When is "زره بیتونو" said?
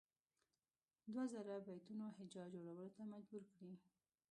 1.33-2.05